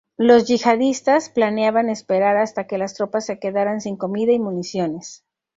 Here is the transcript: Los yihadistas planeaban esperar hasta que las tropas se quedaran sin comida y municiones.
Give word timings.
Los 0.17 0.47
yihadistas 0.47 1.29
planeaban 1.29 1.87
esperar 1.87 2.35
hasta 2.35 2.65
que 2.65 2.79
las 2.79 2.95
tropas 2.95 3.23
se 3.27 3.37
quedaran 3.37 3.81
sin 3.81 3.97
comida 3.97 4.31
y 4.31 4.39
municiones. 4.39 5.23